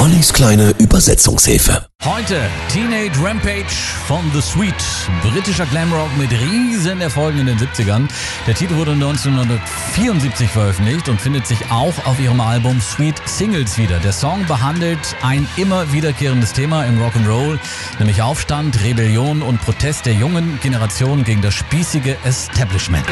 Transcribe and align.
Ollis 0.00 0.32
kleine 0.32 0.70
Übersetzungshilfe. 0.78 1.86
Heute 2.02 2.40
Teenage 2.72 3.22
Rampage 3.22 3.74
von 4.06 4.20
The 4.32 4.40
Sweet. 4.40 4.74
Britischer 5.22 5.66
Glamrock 5.66 6.08
mit 6.16 6.30
riesen 6.32 7.02
Erfolgen 7.02 7.40
in 7.40 7.46
den 7.46 7.58
70ern. 7.58 8.08
Der 8.46 8.54
Titel 8.54 8.76
wurde 8.76 8.92
1974 8.92 10.48
veröffentlicht 10.48 11.10
und 11.10 11.20
findet 11.20 11.46
sich 11.46 11.58
auch 11.70 11.92
auf 12.06 12.18
ihrem 12.18 12.40
Album 12.40 12.80
Sweet 12.80 13.16
Singles 13.26 13.76
wieder. 13.76 13.98
Der 13.98 14.12
Song 14.12 14.46
behandelt 14.46 15.16
ein 15.20 15.46
immer 15.58 15.92
wiederkehrendes 15.92 16.54
Thema 16.54 16.86
im 16.86 16.98
Rock'n'Roll, 16.98 17.58
nämlich 17.98 18.22
Aufstand, 18.22 18.82
Rebellion 18.82 19.42
und 19.42 19.60
Protest 19.60 20.06
der 20.06 20.14
jungen 20.14 20.58
Generation 20.62 21.24
gegen 21.24 21.42
das 21.42 21.52
spießige 21.52 22.16
Establishment. 22.24 23.04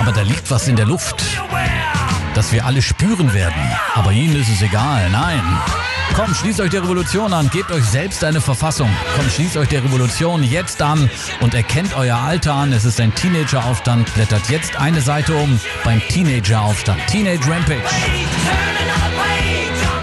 Aber 0.00 0.12
da 0.12 0.22
liegt 0.22 0.50
was 0.50 0.68
in 0.68 0.76
der 0.76 0.86
Luft 0.86 1.22
das 2.44 2.52
wir 2.52 2.66
alle 2.66 2.82
spüren 2.82 3.32
werden. 3.32 3.62
Aber 3.94 4.12
ihnen 4.12 4.36
ist 4.36 4.50
es 4.50 4.60
egal. 4.60 5.08
Nein. 5.08 5.40
Komm, 6.14 6.34
schließt 6.34 6.60
euch 6.60 6.68
der 6.68 6.82
Revolution 6.82 7.32
an, 7.32 7.48
gebt 7.48 7.70
euch 7.72 7.84
selbst 7.84 8.22
eine 8.22 8.42
Verfassung. 8.42 8.90
Komm, 9.16 9.30
schließt 9.30 9.56
euch 9.56 9.68
der 9.68 9.82
Revolution 9.82 10.42
jetzt 10.42 10.82
an 10.82 11.08
und 11.40 11.54
erkennt 11.54 11.96
euer 11.96 12.18
Alter 12.18 12.52
an. 12.52 12.72
Es 12.74 12.84
ist 12.84 13.00
ein 13.00 13.14
Teenageraufstand. 13.14 14.12
Blättert 14.12 14.50
jetzt 14.50 14.76
eine 14.76 15.00
Seite 15.00 15.34
um 15.34 15.58
beim 15.84 16.02
Teenageraufstand. 16.08 17.00
Teenage 17.06 17.50
Rampage. 17.50 17.80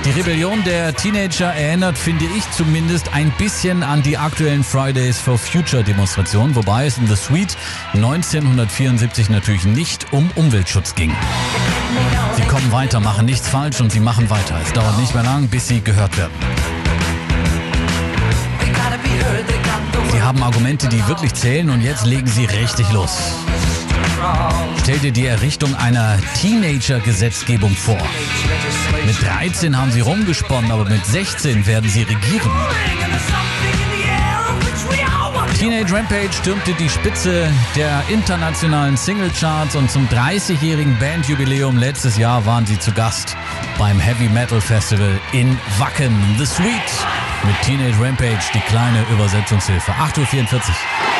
Die 0.03 0.09
Rebellion 0.09 0.63
der 0.63 0.95
Teenager 0.95 1.53
erinnert, 1.53 1.95
finde 1.95 2.25
ich 2.25 2.49
zumindest, 2.49 3.13
ein 3.13 3.31
bisschen 3.37 3.83
an 3.83 4.01
die 4.01 4.17
aktuellen 4.17 4.63
Fridays 4.63 5.19
for 5.19 5.37
Future 5.37 5.83
Demonstrationen, 5.83 6.55
wobei 6.55 6.87
es 6.87 6.97
in 6.97 7.05
The 7.05 7.15
Suite 7.15 7.55
1974 7.93 9.29
natürlich 9.29 9.65
nicht 9.65 10.11
um 10.11 10.31
Umweltschutz 10.35 10.95
ging. 10.95 11.15
Sie 12.35 12.43
kommen 12.43 12.71
weiter, 12.71 12.99
machen 12.99 13.25
nichts 13.25 13.47
falsch 13.47 13.81
und 13.81 13.91
sie 13.91 13.99
machen 13.99 14.29
weiter. 14.29 14.59
Es 14.63 14.71
dauert 14.73 14.97
nicht 14.97 15.13
mehr 15.13 15.23
lang, 15.23 15.47
bis 15.47 15.67
sie 15.67 15.81
gehört 15.81 16.17
werden. 16.17 16.33
Sie 20.11 20.21
haben 20.21 20.43
Argumente, 20.43 20.87
die 20.87 21.05
wirklich 21.07 21.33
zählen 21.33 21.69
und 21.69 21.81
jetzt 21.81 22.05
legen 22.05 22.27
sie 22.27 22.45
richtig 22.45 22.91
los. 22.91 23.17
Stell 24.81 24.99
dir 24.99 25.11
die 25.11 25.25
Errichtung 25.25 25.75
einer 25.75 26.17
Teenager-Gesetzgebung 26.39 27.75
vor. 27.75 27.97
Mit 29.05 29.21
13 29.21 29.77
haben 29.77 29.91
sie 29.91 30.01
rumgesponnen, 30.01 30.71
aber 30.71 30.85
mit 30.85 31.05
16 31.05 31.65
werden 31.65 31.89
sie 31.89 32.03
regieren. 32.03 32.51
Teenage 35.61 35.93
Rampage 35.93 36.33
stürmte 36.33 36.73
die 36.73 36.89
Spitze 36.89 37.47
der 37.75 38.01
internationalen 38.09 38.97
Singlecharts 38.97 39.75
und 39.75 39.91
zum 39.91 40.07
30-jährigen 40.07 40.97
Bandjubiläum 40.97 41.77
letztes 41.77 42.17
Jahr 42.17 42.43
waren 42.47 42.65
sie 42.65 42.79
zu 42.79 42.91
Gast 42.91 43.37
beim 43.77 43.99
Heavy 43.99 44.27
Metal 44.27 44.59
Festival 44.59 45.19
in 45.33 45.55
Wacken. 45.77 46.17
The 46.39 46.47
Sweet 46.47 46.81
mit 47.45 47.61
Teenage 47.61 48.03
Rampage, 48.03 48.41
die 48.55 48.59
kleine 48.61 49.05
Übersetzungshilfe. 49.11 49.91
8.44 49.91 50.55
Uhr. 50.55 51.10